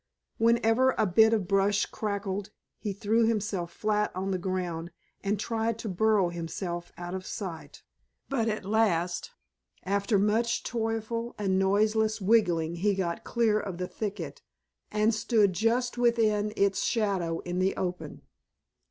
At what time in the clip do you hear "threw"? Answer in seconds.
2.91-3.27